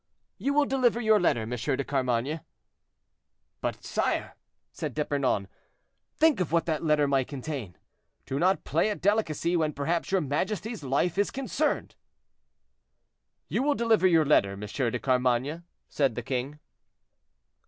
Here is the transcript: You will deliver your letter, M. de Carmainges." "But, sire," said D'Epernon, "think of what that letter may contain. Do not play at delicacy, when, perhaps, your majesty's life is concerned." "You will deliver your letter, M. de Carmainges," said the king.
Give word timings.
You 0.39 0.55
will 0.55 0.65
deliver 0.65 0.99
your 0.99 1.19
letter, 1.19 1.41
M. 1.41 1.49
de 1.51 1.83
Carmainges." 1.83 2.39
"But, 3.61 3.83
sire," 3.83 4.35
said 4.71 4.95
D'Epernon, 4.95 5.47
"think 6.17 6.39
of 6.39 6.51
what 6.51 6.65
that 6.65 6.83
letter 6.83 7.07
may 7.07 7.23
contain. 7.23 7.77
Do 8.25 8.39
not 8.39 8.63
play 8.63 8.89
at 8.89 8.99
delicacy, 8.99 9.55
when, 9.55 9.73
perhaps, 9.73 10.11
your 10.11 10.21
majesty's 10.21 10.83
life 10.83 11.19
is 11.19 11.29
concerned." 11.29 11.93
"You 13.47 13.61
will 13.61 13.75
deliver 13.75 14.07
your 14.07 14.25
letter, 14.25 14.53
M. 14.53 14.61
de 14.61 14.97
Carmainges," 14.99 15.61
said 15.87 16.15
the 16.15 16.23
king. 16.23 16.57